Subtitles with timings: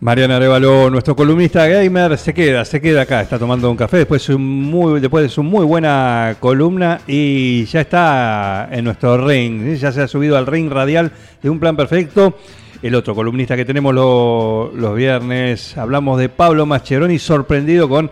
[0.00, 4.24] Mariana Arevalo, nuestro columnista gamer, se queda, se queda acá, está tomando un café después
[4.28, 9.74] de, un muy, después de su muy buena columna y ya está en nuestro ring,
[9.74, 11.10] ya se ha subido al ring radial
[11.42, 12.38] de un plan perfecto.
[12.80, 18.08] El otro columnista que tenemos lo- los viernes, hablamos de Pablo Mascheroni, sorprendido con,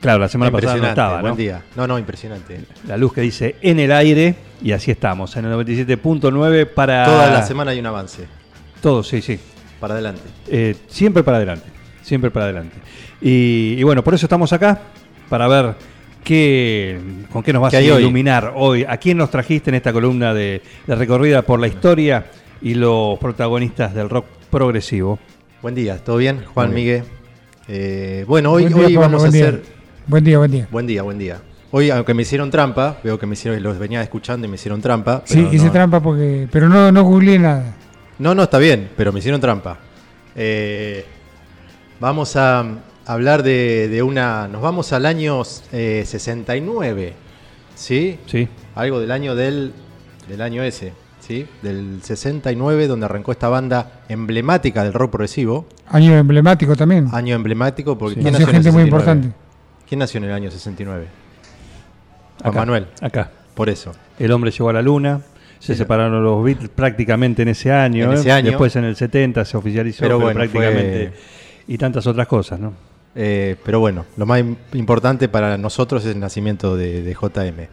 [0.00, 1.36] claro, la semana pasada no estaba, buen ¿no?
[1.36, 1.62] día.
[1.74, 2.60] No, no, impresionante.
[2.86, 7.04] La luz que dice en el aire y así estamos, en el 97.9 para...
[7.06, 8.24] Toda la semana hay un avance.
[8.80, 9.38] Todo, sí, sí.
[9.80, 10.22] Para adelante.
[10.48, 11.66] Eh, siempre para adelante,
[12.02, 12.76] siempre para adelante.
[13.20, 14.80] Y, y bueno, por eso estamos acá,
[15.28, 15.74] para ver
[16.22, 16.98] qué,
[17.32, 18.02] con qué nos vas ¿Qué a hoy?
[18.02, 18.84] iluminar hoy.
[18.88, 22.26] ¿A quién nos trajiste en esta columna de, de recorrida por la historia
[22.62, 25.18] y los protagonistas del rock progresivo?
[25.62, 26.42] Buen día, ¿todo bien?
[26.54, 27.04] Juan Miguel.
[27.68, 29.44] Eh, bueno, hoy, Buen día, hoy Pablo, vamos a día.
[29.48, 29.62] hacer.
[30.06, 30.68] Buen día, buen día.
[30.70, 31.38] Buen día, buen día.
[31.72, 34.80] Hoy, aunque me hicieron trampa, veo que me hicieron, los venía escuchando y me hicieron
[34.80, 35.22] trampa.
[35.24, 36.48] Sí, pero hice no- trampa porque.
[36.50, 37.76] Pero no, no googleé nada.
[38.20, 39.78] No, no, está bien, pero me hicieron trampa.
[40.36, 41.04] Eh,
[41.98, 42.64] vamos a
[43.06, 44.46] hablar de, de una.
[44.46, 47.14] Nos vamos al año eh, 69,
[47.74, 48.18] ¿sí?
[48.26, 48.46] Sí.
[48.74, 49.72] Algo del año del,
[50.28, 51.46] del año ese, ¿sí?
[51.62, 55.66] Del 69, donde arrancó esta banda emblemática del rock progresivo.
[55.88, 57.08] Año emblemático también.
[57.12, 58.20] Año emblemático porque Sí.
[58.20, 58.88] ¿quién Nació nació en el gente muy 69?
[59.22, 59.36] importante.
[59.88, 61.06] ¿Quién nació en el año 69?
[62.42, 63.30] Juan Acá, Manuel, Acá.
[63.54, 63.92] por eso.
[64.18, 65.22] El hombre llegó a la luna.
[65.60, 68.06] Se separaron los Beatles prácticamente en ese año.
[68.06, 68.48] En ese año.
[68.48, 71.12] Después en el 70 se oficializó, Pero pero, bueno, prácticamente.
[71.68, 72.72] Y tantas otras cosas, ¿no?
[73.14, 77.66] Eh, pero bueno, lo más im- importante para nosotros es el nacimiento de, de JM.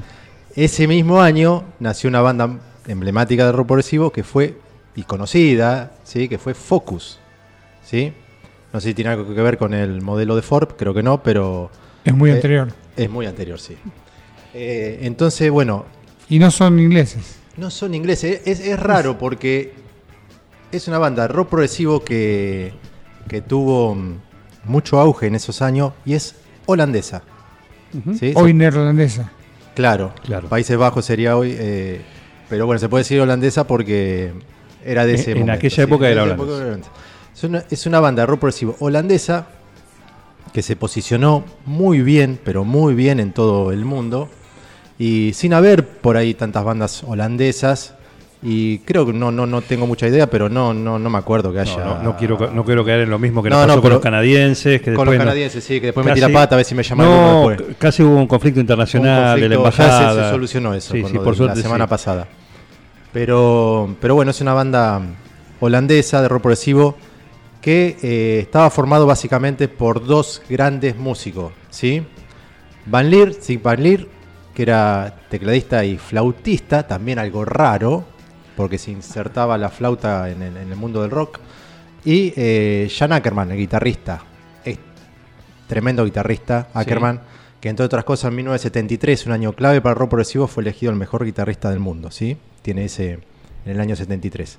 [0.55, 4.57] Ese mismo año nació una banda emblemática de rock progresivo que fue
[4.95, 6.27] y conocida, ¿sí?
[6.27, 7.19] que fue Focus.
[7.83, 8.11] ¿sí?
[8.73, 11.23] No sé si tiene algo que ver con el modelo de Ford, creo que no,
[11.23, 11.69] pero
[12.03, 12.67] Es muy Eh, anterior.
[12.97, 13.77] es muy anterior, sí.
[14.53, 15.85] Eh, entonces, bueno,
[16.29, 17.39] Y no son ingleses.
[17.57, 18.41] No son ingleses.
[18.45, 19.73] Es, es raro porque
[20.71, 22.73] es una banda de rock progresivo que,
[23.27, 24.13] que tuvo mm,
[24.65, 26.35] mucho auge en esos años y es
[26.65, 27.23] holandesa.
[28.19, 28.33] ¿sí?
[28.35, 29.31] Hoy neerlandesa.
[29.75, 30.49] Claro, Claro.
[30.49, 32.01] Países Bajos sería hoy, eh,
[32.49, 34.31] pero bueno, se puede decir holandesa porque
[34.83, 35.57] era de ese en momento.
[35.57, 36.43] aquella época en era aquella holandesa.
[36.43, 36.91] época era holandesa.
[37.35, 39.47] Es una, es una banda de rock progresivo holandesa
[40.53, 44.29] que se posicionó muy bien, pero muy bien en todo el mundo.
[44.99, 47.93] Y sin haber por ahí tantas bandas holandesas,
[48.41, 51.51] y creo que no, no, no tengo mucha idea, pero no, no, no me acuerdo
[51.51, 51.77] que haya.
[51.77, 53.81] No, no, no quiero, no quiero caer en lo mismo que No, nos no, pasó
[53.81, 54.81] con los canadienses.
[54.81, 57.03] Que Con los canadienses, sí, que después me tira pata a ver si me llama
[57.03, 57.75] no, después.
[57.79, 60.13] casi hubo un conflicto internacional de la Un conflicto, ya embajada.
[60.15, 61.89] se, se solucionó eso Sí, con sí, lo por de suerte la semana sí.
[61.89, 62.27] pasada.
[63.13, 65.01] Pero, pero bueno, es una banda
[65.59, 66.95] holandesa de rock progresivo
[67.61, 72.03] que eh, estaba formado básicamente por dos grandes músicos, ¿sí?
[72.85, 74.07] Van Leer, Sig Van Leer,
[74.57, 78.03] que era tecladista y flautista, también algo raro,
[78.55, 81.37] porque se insertaba la flauta en el, en el mundo del rock.
[82.03, 84.23] Y eh, Jan Ackerman, el guitarrista,
[84.65, 84.79] es
[85.67, 87.21] tremendo guitarrista, Ackerman,
[87.61, 90.91] que entre otras cosas en 1973, un año clave para el rock progresivo, fue elegido
[90.91, 92.35] el mejor guitarrista del mundo, ¿sí?
[92.63, 93.19] Tiene ese
[93.63, 94.57] en el año 73.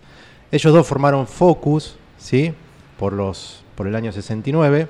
[0.53, 2.55] Ellos dos formaron Focus, ¿sí?
[3.01, 4.87] Por, los, por el año 69.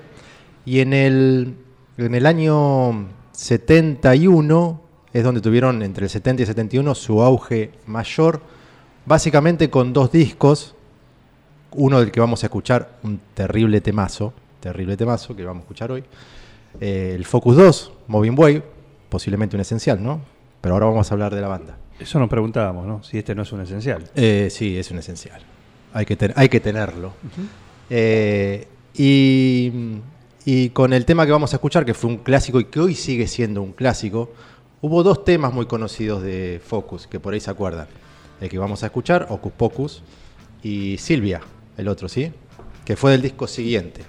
[0.66, 1.54] Y en el,
[1.96, 7.70] en el año 71 es donde tuvieron entre el 70 y el 71 su auge
[7.86, 8.40] mayor,
[9.06, 10.74] básicamente con dos discos,
[11.72, 15.92] uno del que vamos a escuchar, un terrible temazo, terrible temazo que vamos a escuchar
[15.92, 16.04] hoy,
[16.80, 18.62] eh, el Focus 2, Moving Wave,
[19.08, 20.20] posiblemente un esencial, ¿no?
[20.60, 21.76] Pero ahora vamos a hablar de la banda.
[21.98, 23.02] Eso nos preguntábamos, ¿no?
[23.02, 24.04] Si este no es un esencial.
[24.14, 25.40] Eh, sí, es un esencial.
[25.92, 27.12] Hay que, ten- hay que tenerlo.
[27.90, 29.72] Eh, y,
[30.44, 32.94] y con el tema que vamos a escuchar, que fue un clásico y que hoy
[32.94, 34.30] sigue siendo un clásico,
[34.80, 37.86] hubo dos temas muy conocidos de Focus, que por ahí se acuerdan.
[38.40, 40.02] El que vamos a escuchar, Ocus Pocus,
[40.62, 41.40] y Silvia,
[41.76, 42.32] el otro, ¿sí?
[42.84, 44.02] Que fue del disco siguiente.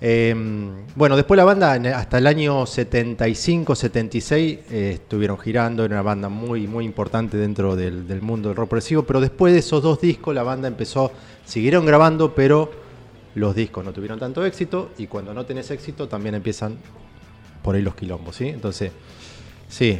[0.00, 0.34] Eh,
[0.96, 4.32] bueno, después la banda hasta el año 75-76
[4.70, 8.68] eh, estuvieron girando, era una banda muy, muy importante dentro del, del mundo del rock
[8.70, 11.10] progresivo, pero después de esos dos discos la banda empezó,
[11.46, 12.70] siguieron grabando, pero
[13.34, 16.76] los discos no tuvieron tanto éxito y cuando no tenés éxito también empiezan
[17.64, 18.46] por ahí los quilombos, ¿sí?
[18.46, 18.92] Entonces,
[19.68, 19.98] sí,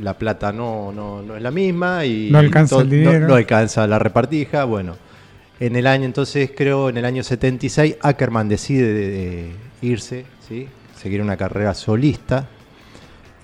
[0.00, 3.20] la plata no, no, no es la misma y No alcanza to- el dinero.
[3.20, 4.64] No, no alcanza la repartija.
[4.64, 4.94] Bueno,
[5.58, 9.50] en el año, entonces creo, en el año 76, Ackerman decide de- de
[9.82, 10.68] irse, ¿sí?
[11.00, 12.46] seguir una carrera solista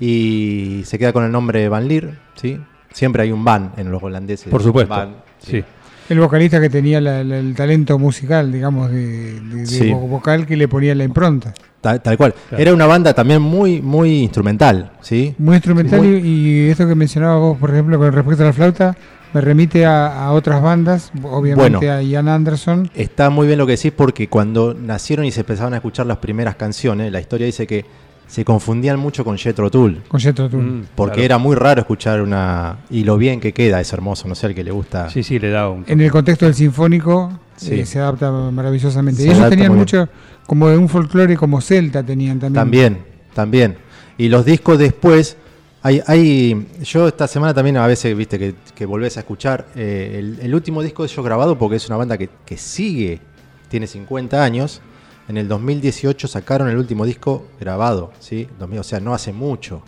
[0.00, 2.60] y se queda con el nombre de Van Leer, ¿sí?
[2.92, 4.48] Siempre hay un Van en los holandeses.
[4.48, 4.94] Por supuesto.
[4.94, 5.64] Van, sí.
[6.08, 9.90] El vocalista que tenía la- la- el talento musical, digamos, de, de- de Sí.
[9.90, 11.54] vo- vocal que le ponía la impronta.
[11.80, 12.34] Tal, tal cual.
[12.48, 12.62] Claro.
[12.62, 15.34] Era una banda también muy, muy instrumental, ¿sí?
[15.38, 18.52] Muy instrumental Muy- y, y esto que mencionabas vos, por ejemplo, con respecto a la
[18.52, 18.96] flauta,
[19.34, 21.92] me remite a, a otras bandas, obviamente Bueno.
[21.92, 22.88] a Ian Anderson.
[22.94, 26.18] Está muy bien lo que decís porque cuando nacieron y se empezaban a escuchar las
[26.18, 27.84] primeras canciones, la historia dice que
[28.26, 30.02] se confundían mucho con Jethro Tull.
[30.08, 30.62] Con Jethro Tull.
[30.62, 31.24] Mm, Porque claro.
[31.24, 32.78] era muy raro escuchar una...
[32.90, 35.08] Y lo bien que queda es hermoso, no sé, al que le gusta...
[35.10, 35.84] Sí, sí, le da un.
[35.86, 37.80] En el contexto del sinfónico Sí.
[37.80, 39.20] eh, se adapta maravillosamente.
[39.20, 40.08] Se y ellos adapta tenían mucho,
[40.46, 42.54] como de un folclore como celta tenían también.
[42.54, 42.98] También,
[43.32, 43.76] también.
[44.18, 45.36] Y los discos después,
[45.82, 50.16] hay, hay yo esta semana también a veces, viste, que, que volvés a escuchar eh,
[50.18, 53.20] el, el último disco de ellos grabado, porque es una banda que, que sigue,
[53.68, 54.80] tiene 50 años.
[55.28, 58.46] En el 2018 sacaron el último disco grabado, ¿sí?
[58.58, 59.82] 2000, o sea, no hace mucho.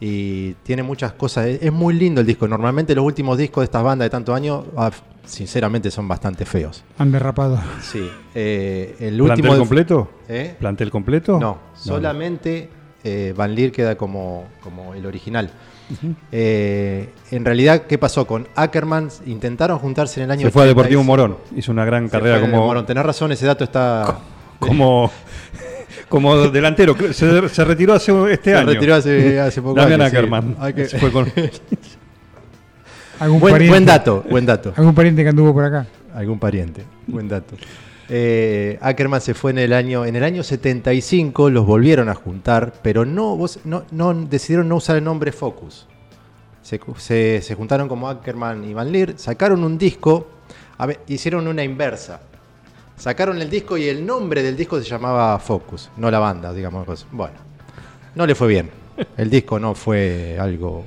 [0.00, 2.48] Y tiene muchas cosas, es, es muy lindo el disco.
[2.48, 4.90] Normalmente los últimos discos de estas bandas de tantos años, ah,
[5.24, 6.82] sinceramente, son bastante feos.
[6.98, 7.58] Han derrapado.
[7.82, 8.08] Sí.
[8.34, 9.52] eh, el ¿Plantel último...
[9.54, 10.10] de- completo?
[10.28, 10.56] ¿Eh?
[10.58, 11.38] ¿Plantel completo?
[11.38, 12.70] No, solamente
[13.04, 15.50] eh, Van Leer queda como, como el original.
[16.30, 19.08] Eh, en realidad, ¿qué pasó con Ackerman?
[19.26, 20.42] Intentaron juntarse en el año.
[20.46, 20.76] Se fue a 86.
[20.76, 21.36] Deportivo Morón.
[21.56, 22.86] Hizo una gran carrera como, Morón.
[22.86, 24.18] Tenés razón, ese dato está.
[24.60, 25.10] Como,
[26.08, 26.94] como delantero.
[27.12, 28.66] Se, se retiró hace este Se año.
[28.68, 29.74] retiró hace, hace poco.
[29.80, 30.06] Damián sí.
[30.06, 30.56] Ackerman.
[30.60, 31.26] Hay que- Se fue con-
[33.18, 34.72] ¿Algún buen, pariente, buen dato, buen dato.
[34.76, 35.86] ¿Algún pariente que anduvo por acá?
[36.14, 37.54] Algún pariente, buen dato.
[38.08, 42.72] Eh, Ackerman se fue en el año en el año 75, los volvieron a juntar,
[42.82, 45.86] pero no, vos- no, no decidieron no usar el nombre Focus.
[46.62, 50.28] Se, se- se juntaron como Ackerman y Van Leer, sacaron un disco,
[50.78, 52.20] a ver, hicieron una inversa.
[53.00, 56.84] Sacaron el disco y el nombre del disco se llamaba Focus, no la banda, digamos.
[56.84, 57.34] pues, Bueno,
[58.14, 58.68] no le fue bien.
[59.16, 60.84] El disco no fue algo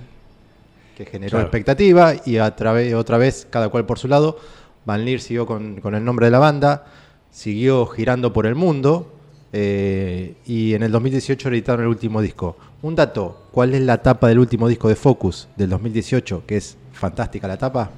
[0.95, 1.45] que generó Claro.
[1.45, 4.37] expectativa y a través, otra vez, cada cual por su lado,
[4.85, 6.85] Van Leer siguió con, con el nombre de la banda,
[7.31, 9.11] siguió girando por el mundo
[9.51, 12.57] eh, y en el 2018 editaron el último disco.
[12.83, 16.43] Un dato, ¿cuál es la tapa del último disco de Focus del 2018?
[16.45, 17.89] Que es fantástica la tapa.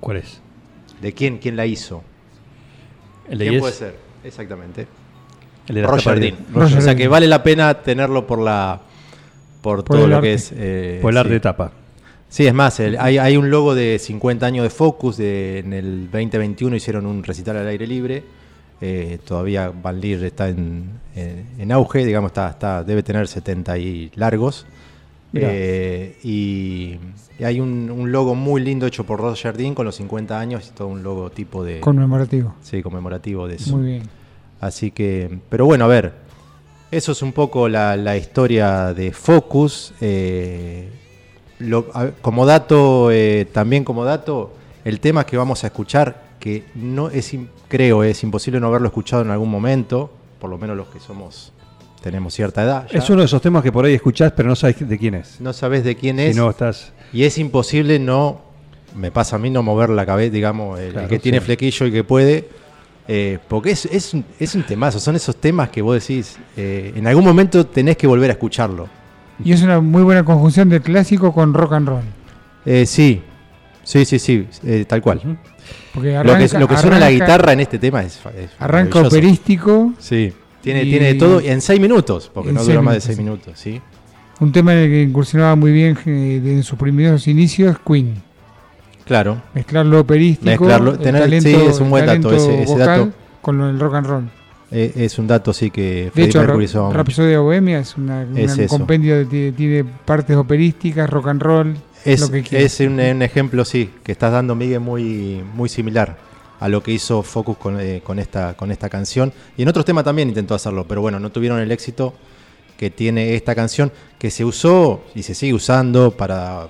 [0.00, 0.42] ¿Cuál es?
[1.00, 1.38] ¿De quién?
[1.38, 2.02] ¿Quién la hizo?
[3.28, 3.94] ¿El de ¿Quién puede ser?
[4.24, 4.86] Exactamente.
[5.68, 8.80] El de Roger o sea que vale la pena tenerlo por la
[9.62, 10.28] por, Por todo lo arte.
[10.28, 11.34] que es eh, Por el arte sí.
[11.34, 11.72] de tapa.
[12.28, 15.72] Sí, es más, el- hay, hay un logo de 50 años de Focus, de, en
[15.72, 18.22] el 2021 hicieron un recital al aire libre,
[18.80, 23.78] eh, todavía Van Leer está en, en- en auge, digamos, está, está, debe tener 70
[23.78, 24.66] y largos.
[25.44, 26.98] Eh, y,
[27.38, 30.68] y hay un, un logo muy lindo hecho por Roger Dean con los 50 años
[30.70, 31.80] y todo un logo tipo de...
[31.80, 32.54] Conmemorativo.
[32.62, 33.76] sí, conmemorativo de eso.
[33.76, 34.02] Muy bien.
[34.60, 36.12] Así que, pero bueno, a ver,
[36.90, 39.92] eso es un poco la, la historia de Focus.
[40.00, 40.88] eh,
[41.58, 44.52] lo- a- como dato, eh, también como dato,
[44.84, 47.34] el tema que vamos a escuchar, que no es,
[47.68, 50.10] creo, es imposible no haberlo escuchado en algún momento,
[50.40, 51.52] por lo menos los que somos,
[52.06, 52.86] tenemos cierta edad.
[52.88, 53.00] ya.
[53.00, 55.40] Es uno de esos temas que por ahí escuchás, pero no sabes de quién es.
[55.40, 56.36] No sabes de quién Si es.
[56.36, 56.92] no estás.
[57.12, 58.42] Y es imposible no,
[58.94, 62.04] me pasa a mí no mover la cabeza, digamos, el, que tiene flequillo y que
[62.04, 62.48] puede,
[63.08, 66.92] eh, porque es, es, un, es un temazo, son esos temas que vos decís, eh,
[66.94, 68.88] en algún momento tenés que volver a escucharlo.
[69.44, 72.04] Y es una muy buena conjunción de clásico con rock and roll.
[72.64, 73.20] Eh, sí,
[73.82, 75.38] sí, sí, sí, eh, tal cual.
[75.92, 79.92] Porque lo que, lo que suena la guitarra en este tema es, es Arranca operístico,
[79.98, 80.32] Sí,
[80.66, 83.16] tiene, y- tiene de todo en seis minutos, porque en no dura más de seis
[83.18, 83.80] minutos, ¿sí?
[84.38, 88.16] un tema en el que incursionaba muy bien eh, en sus primeros inicios Queen.
[89.04, 89.40] Claro.
[89.54, 93.10] Mezclar lo operístico, Mezclarlo, el tener- talento, sí, es un buen el dato ese- dato.
[93.40, 94.24] con lo del rock and roll.
[94.72, 98.26] Eh, es un dato, sí, que De Freddie hecho, Mercury hizo- Rhapsody Bohemia es una,
[98.34, 102.80] Es un compendio de tiene, tiene partes operísticas, rock and roll, Es, lo que quieras.
[102.80, 106.18] es un, un ejemplo, sí, que estás dando, Miguel, muy, muy similar
[106.60, 109.32] a lo que hizo Focus con, eh, con, esta, con esta canción.
[109.56, 112.14] Y en otros temas también intentó hacerlo, pero bueno, no tuvieron el éxito
[112.78, 116.68] que tiene esta canción, que se usó y se sigue usando para...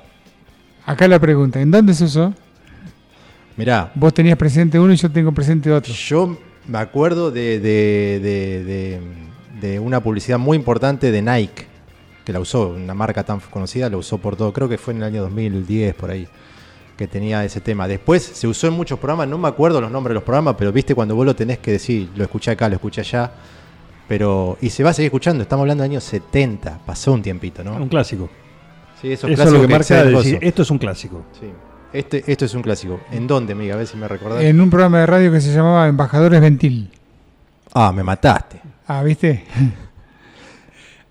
[0.85, 2.33] Acá la pregunta, ¿en dónde se usó?
[3.57, 5.93] Mirá, Vos tenías presente uno y yo tengo presente otro.
[5.95, 6.37] yo
[6.69, 9.01] me acuerdo de, de- de- de-
[9.61, 11.67] de una publicidad muy importante de Nike,
[12.25, 14.99] que la usó, una marca tan conocida, la usó por todo, creo que fue en
[14.99, 16.29] el año 2010 por ahí,
[16.97, 17.87] que tenía ese tema.
[17.87, 20.73] Después se usó en muchos programas, no me acuerdo los nombres de los programas, pero
[20.73, 23.31] viste cuando vos lo tenés que decir, lo escuché acá, lo escuché allá,
[24.09, 24.57] pero...
[24.61, 27.79] Y se va a seguir escuchando, estamos hablando del año 70, pasó un tiempito, Un
[27.81, 27.89] ¿no?
[27.89, 28.31] clásico.
[29.03, 31.25] Sí, esos Eso es clásicos lo que marca decir, esto es un clásico.
[31.39, 31.47] Sí.
[31.93, 33.01] Este, esto es un clásico.
[33.13, 33.75] ¿En dónde, amiga?
[33.75, 34.43] A ver si me recordás.
[34.43, 36.91] En un programa de radio que se llamaba Embajadores Ventil.
[37.75, 38.61] Ah, me mataste.
[38.89, 39.45] Ah, ¿viste?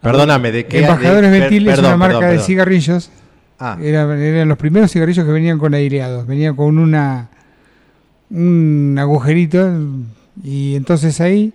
[0.01, 0.79] Perdóname, ¿de qué?
[0.81, 2.47] Embajadores de- Ventil per- es una perdón, marca perdón, de perdón.
[2.47, 3.11] cigarrillos.
[3.59, 6.27] Ah, Era- eran los primeros cigarrillos que venían con aireados.
[6.27, 7.29] Venían con una
[8.29, 9.71] un agujerito
[10.43, 11.53] y entonces ahí...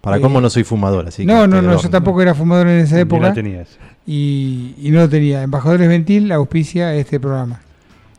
[0.00, 2.66] para eh, cómo no soy fumador, así no, que no, no, yo tampoco era fumador
[2.66, 3.28] en esa época.
[3.28, 3.78] la tenías.
[4.06, 5.42] y, y no lo tenía.
[5.42, 7.60] Embajadores Ventil auspicia este programa.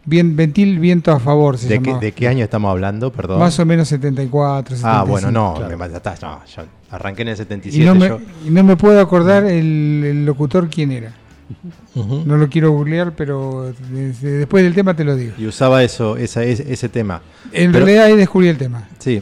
[0.05, 1.93] Bien, Ventil, viento a favor se ¿De qué.
[1.93, 3.11] ¿De qué año estamos hablando?
[3.13, 3.39] Perdón.
[3.39, 4.87] Más o menos 74, 75.
[4.87, 5.69] ah, bueno, no, claro.
[5.69, 6.25] me mataste.
[6.25, 7.85] No, yo arranqué en el Y 77.
[7.85, 8.19] no, me, yo.
[8.45, 11.13] y no me puedo acordar el, el locutor quién era.
[11.95, 13.73] No lo quiero googlear, pero
[14.21, 15.33] después del tema te lo digo.
[15.37, 17.21] Y usaba eso, esa, ese, ese tema.
[17.51, 18.87] En Pero- realidad ahí descubrí el tema.
[18.99, 19.21] Sí.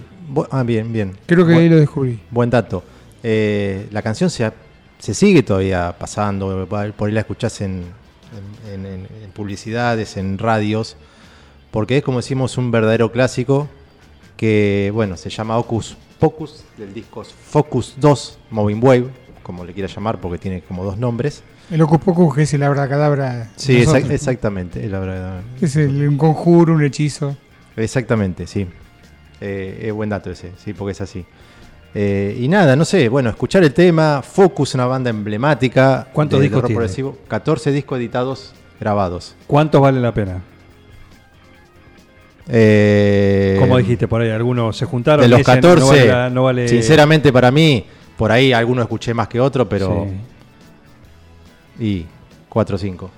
[0.51, 1.17] Ah, bien, bien.
[1.25, 2.19] Creo que Bu- ahí lo descubrí.
[2.31, 2.83] Buen dato.
[3.23, 4.53] Eh, la canción se, ha-
[4.99, 7.83] se sigue todavía pasando, por ahí la escuchás en,
[8.73, 10.95] en- en- en publicidades, en radios,
[11.71, 13.67] porque es como decimos un verdadero clásico
[14.37, 19.07] que, bueno, se llama Ocus Pocus, del disco Focus 2, Moving Wave,
[19.43, 21.43] como le quiera llamar, porque tiene como dos nombres.
[21.71, 23.49] El Ocus Pocus, que es el abracadabra.
[23.55, 23.77] Sí,
[24.09, 25.41] exactamente, es la verdad.
[25.61, 27.35] Es el- un conjuro, un hechizo.
[27.77, 28.67] Exactamente, sí.
[29.39, 31.25] Eh, es buen dato ese, sí, porque es así.
[31.95, 36.07] Eh, y nada, no sé, bueno, escuchar el tema, Focus, una banda emblemática.
[36.13, 36.75] ¿Cuántos de- discos tiene?
[36.75, 39.35] progresivo, 14 discos editados, grabados.
[39.47, 40.41] ¿Cuántos vale la pena?
[42.49, 45.21] Eh, Como dijiste por ahí, algunos se juntaron.
[45.23, 47.85] De los dicen, 14, no vale la- no vale- sinceramente para mí,
[48.17, 50.05] por ahí algunos escuché más que otro, pero...
[50.09, 50.15] Sí,
[51.81, 52.05] Y
[52.47, 53.09] 4 o 5.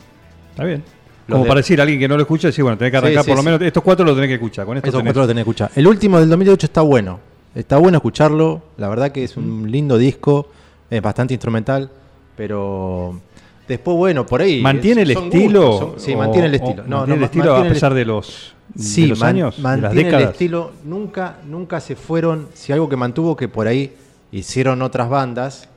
[0.51, 0.83] está bien.
[1.27, 2.97] Los Como de- para decir a alguien que no lo escucha, decir, bueno, tenés que
[2.97, 3.45] arrancar sí, por lo sí.
[3.45, 3.61] menos.
[3.61, 4.65] Estos cuatro los tenés que escuchar.
[4.65, 5.71] Con esto Esos tenés- cuatro lo tenés que escuchar.
[5.75, 7.19] El último del 2008 está bueno.
[7.55, 8.61] Está bueno escucharlo.
[8.77, 10.47] La verdad que es un lindo disco.
[10.89, 11.89] Es bastante instrumental.
[12.35, 13.19] Pero
[13.67, 14.61] después, bueno, por ahí.
[14.61, 15.67] ¿Mantiene es- el estilo?
[15.71, 16.83] gustos, son- sí, o- mantiene el estilo.
[16.87, 19.29] No, mantiene no, el estilo mantiene a el- pesar de los, Sí, de los man-
[19.29, 20.31] años, de las mantiene el décadas.
[20.33, 20.71] estilo.
[20.83, 22.47] Nunca, nunca se fueron.
[22.53, 23.93] Si algo que mantuvo que por ahí
[24.31, 25.69] hicieron otras bandas.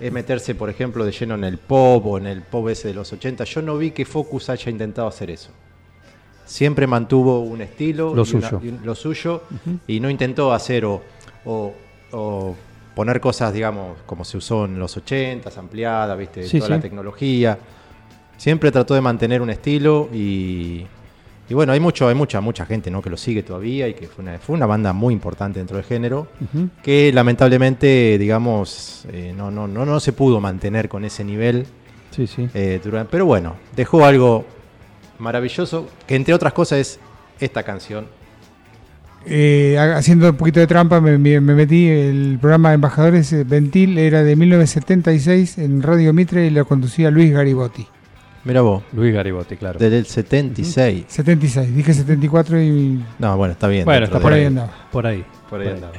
[0.00, 2.94] Es meterse, por ejemplo, de lleno en el pop o en el pop ese de
[2.94, 3.44] los 80.
[3.44, 5.50] Yo no vi que Focus haya intentado hacer eso.
[6.44, 8.60] Siempre mantuvo un estilo, Lo y una- suyo.
[8.62, 9.42] y lo suyo
[9.86, 11.00] y no intentó hacer o,
[11.44, 11.72] o-
[12.12, 12.54] o
[12.94, 16.42] poner cosas, digamos, como se usó en los 80, ampliadas, ¿viste?
[16.46, 16.72] Sí, toda sí.
[16.74, 17.58] la tecnología.
[18.36, 20.86] Siempre trató de mantener un estilo y,
[21.48, 23.02] y bueno, hay mucho, hay mucha, mucha gente ¿no?
[23.02, 25.84] que lo sigue todavía y que fue una, fue una banda muy importante dentro del
[25.84, 26.26] género
[26.82, 31.66] que lamentablemente, digamos, eh, no, no, no, no se pudo mantener con ese nivel.
[32.10, 32.48] Sí, sí.
[32.54, 34.44] eh, durante- pero bueno, dejó algo
[35.18, 37.00] maravilloso, que entre otras cosas es
[37.40, 38.06] esta canción.
[39.26, 41.88] Eh, ha- haciendo un poquito de trampa, me, me- me metí.
[41.88, 47.32] El programa de Embajadores Ventil era de 1976 en Radio Mitre y lo conducía Luis
[47.32, 47.86] Garibotti.
[48.44, 49.78] Mira vos, Luis Garibotti, claro.
[49.78, 51.04] del 76.
[51.08, 53.84] 76, dije 74 y No, bueno, está bien.
[53.86, 54.46] Bueno, está por ahí ahí.
[54.46, 54.70] andaba.
[54.92, 55.24] Por ahí.
[55.48, 55.92] Por ahí andaba.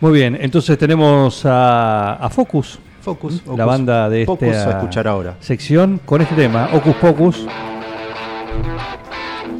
[0.00, 5.08] Muy bien, entonces tenemos a, a Focus, Focus, la banda de Focus esta a escuchar
[5.08, 5.34] ahora.
[5.40, 7.46] sección, con este tema, Ocus Pocus.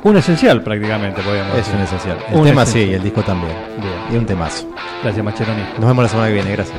[0.04, 1.74] Un esencial prácticamente, podríamos Es decir.
[1.74, 2.18] un esencial.
[2.30, 2.84] El Un tema esencial.
[2.86, 3.52] sí, y el disco también.
[3.80, 3.92] Bien.
[4.12, 4.68] Y un temazo.
[5.02, 5.62] Gracias, Macheroni.
[5.78, 6.78] Nos vemos la semana que viene, gracias.